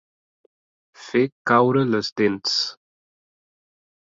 Fer 1.01 1.21
caure 1.51 1.83
les 1.91 2.09
dents. 2.23 2.57